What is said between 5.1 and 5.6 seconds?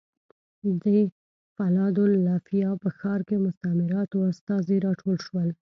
شول.